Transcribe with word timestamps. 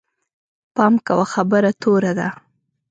پام 0.75 0.93
کوه، 1.07 1.25
خبره 1.33 1.71
توره 1.81 2.11
ده 2.19 2.27